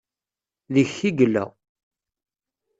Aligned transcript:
Deg-k 0.73 0.97
i 1.09 1.09
yella. 1.17 1.43